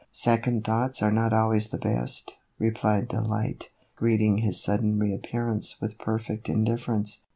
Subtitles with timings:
[0.29, 5.99] "Second thoughts are not always the best," re plied Delight, greeting his sudden reappearance with
[5.99, 7.21] perfect indifference.